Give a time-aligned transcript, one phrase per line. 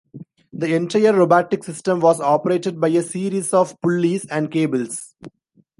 [0.51, 5.13] The entire robotic system was operated by a series of pulleys and cables.